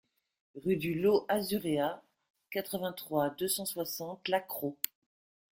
[0.55, 2.01] Rue du Lot Azuréa,
[2.49, 4.75] quatre-vingt-trois, deux cent soixante La Crau